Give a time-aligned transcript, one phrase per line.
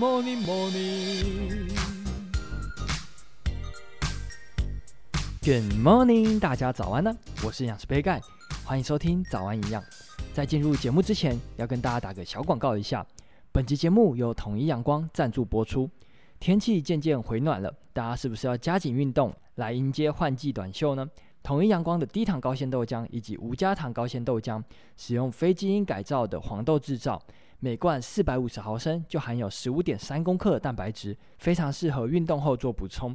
[0.00, 1.68] morning, morning.
[5.42, 7.14] Good morning，大家早安呢！
[7.44, 8.18] 我是营养师杯盖，
[8.64, 9.84] 欢迎收听早安营养。
[10.32, 13.06] 在进入节目之前，要跟大家打个小广告一下。
[13.52, 15.90] 本集节目由统一阳光赞助播出。
[16.38, 21.06] 天气渐渐回暖了，大家是不是要加紧运动来迎接换季短袖呢？
[21.42, 24.62] 统一阳光的低糖高纤豆浆以及无加糖高纤豆浆，
[24.96, 27.22] 使用非基因改造的黄豆制造，
[27.62, 33.14] 每罐四百五十毫升就含有十五点三公克的蛋白质，非常适合运动后做补充。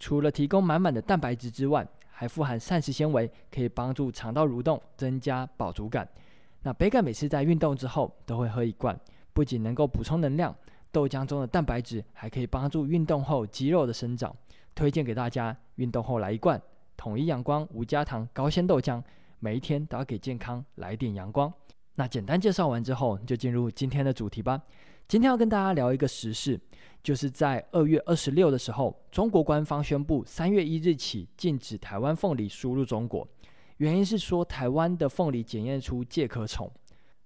[0.00, 6.08] 除了提供满满的蛋白质之外，还富含膳食纤维，可以帮助肠道蠕动，增加饱足感。
[6.64, 8.98] 那杯盖每次在运动之后都会喝一罐，
[9.32, 10.52] 不仅能够补充能量。
[10.90, 14.34] 豆浆中的蛋白质还可以帮助运动后肌肉的生长，
[14.74, 15.56] 推荐给大家。
[15.76, 16.60] 运动后来一罐
[16.96, 19.00] 统一阳光无加糖高纤豆浆，
[19.38, 21.52] 每一天都要给健康来点阳光。
[21.96, 24.60] 那简单介绍完之后，就进入今天的主题吧。
[25.06, 26.58] 今天要跟大家聊一个时事，
[27.02, 33.26] 就是在二月二十六的时候，中国官方宣布三月一日起禁止台湾凤梨输入中国，
[33.76, 36.70] 原因是说台湾的凤梨检验出介壳虫，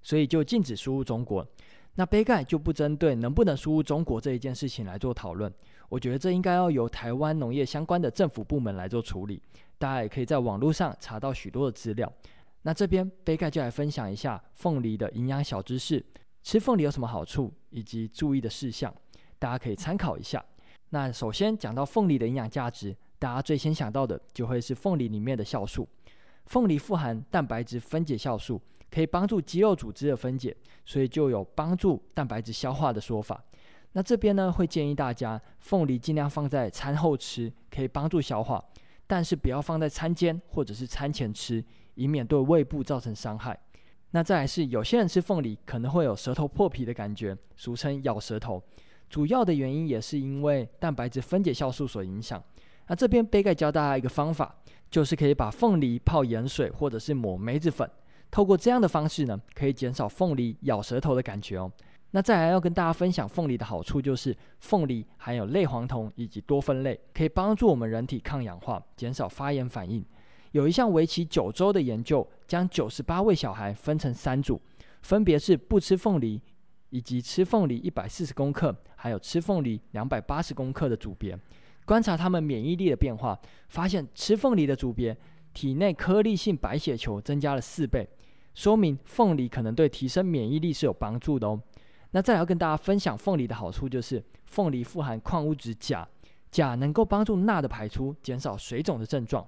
[0.02, 1.46] 所以就禁止输入中国。
[1.94, 5.52] 那杯盖就不针对能不能输入中国这一件事情来做讨论，
[5.88, 9.40] 我觉得这应该要由台湾农业相关的政府部门来做处理。
[9.78, 12.12] 大家也可以在网络上查到许多的资料。
[12.62, 16.04] 那这边杯盖就来分享一下凤梨的营养小知识，
[16.42, 18.94] 吃凤梨有什么好处以及注意的事项，
[19.38, 20.44] 大家可以参考一下。
[20.90, 25.88] 那首先讲到凤梨的营养价值，大家最先想到的就会是凤梨里面的酵素。
[26.46, 28.60] 凤梨富含蛋白质分解酵素。
[28.90, 33.44] 可以帮助肌肉组织的分解，所以就有帮助蛋白质消化的说法。
[33.92, 38.64] 那这边呢，会建议大家凤梨尽量放在餐后吃，可以帮助消化，
[39.06, 41.62] 但是不要放在餐间或者是餐前吃，
[41.98, 43.58] 以免对胃部造成伤害。
[44.12, 48.62] 那再来是有些人吃凤梨可能会有舌头破皮的感觉，俗称咬舌头，
[49.10, 52.42] 主要的原因也是因为蛋白质分解酵素所影响。
[52.86, 54.54] 那这边杯盖教大家一个方法，
[54.90, 57.90] 就是可以把凤梨泡盐水或者是抹梅子粉。
[58.30, 61.70] 透过这样的方式呢，可以减少凤梨咬舌头的感觉哦。
[62.12, 70.02] 那再来要跟大家分享凤梨的好处，就是凤梨含有类黄酮以及多酚类，可以帮助我们人体抗氧化，减少发炎反应。
[70.52, 74.60] 有一项为期九周的研究，将九十八位小孩分成三组，
[75.02, 76.40] 分别是不吃凤梨，
[76.90, 81.38] 以及吃凤梨一百四十公克，还有吃凤梨两百八十公克的组别，
[81.84, 83.38] 观察他们免疫力的变化，
[83.68, 85.16] 发现吃凤梨的组别
[85.52, 88.08] 体内颗粒性白血球增加了四倍。
[88.54, 91.60] 说明凤梨可能对提升免疫力是有帮助的哦。
[92.10, 96.08] 那再来要跟大家分享凤梨的好处，就是凤梨富含矿物质钾，
[96.50, 99.46] 钾能够帮助钠的排出，减少水肿的症状。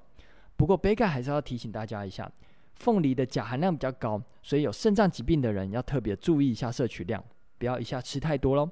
[0.60, 2.30] 不过杯盖还是要提醒大家一下，
[2.74, 7.24] 凤梨的钾含量比较高，所以有肾脏疾病的人要特别注意一下摄取量，
[7.56, 8.70] 不要一下吃太多喽。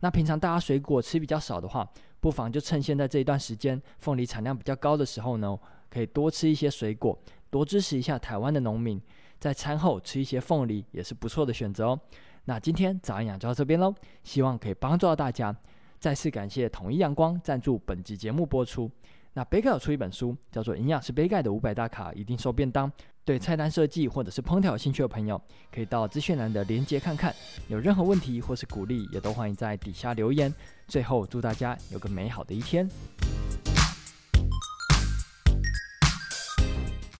[0.00, 1.86] 那平常大家水果吃比较少的话，
[2.20, 5.54] 不妨就趁现在这一段时间凤梨产量比较高的时候呢，
[5.90, 7.18] 可以多吃一些水果，
[7.50, 8.98] 多支持一下台湾的农民。
[9.38, 12.00] 在餐后吃一些凤梨也是不错的选择哦。
[12.46, 13.94] 那今天早安养就到这边喽，
[14.24, 15.54] 希望可以帮助到大家。
[15.98, 18.90] 再次感谢统一阳光赞助本集节目播出。
[19.36, 22.90] 那杯盖有出一本书，叫做《营养师杯盖的五百大卡一定瘦便当》。
[23.22, 25.38] 对菜单设计或者是烹调有兴趣的朋友，
[25.70, 27.34] 可以到资讯栏的链接看看。
[27.68, 30.50] 有任何问题或是鼓励，也都欢迎在底下留言。
[30.88, 32.88] 最后祝大家有个美好的一天。